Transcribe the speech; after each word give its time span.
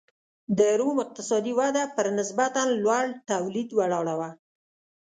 د 0.57 0.59
روم 0.79 0.97
اقتصادي 1.05 1.53
وده 1.59 1.83
پر 1.95 2.05
نسبتا 2.17 2.61
لوړ 2.83 3.05
تولید 3.31 3.69
ولاړه 3.73 4.13
وه. 4.19 4.29